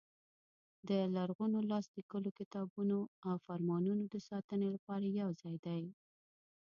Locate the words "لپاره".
4.75-5.05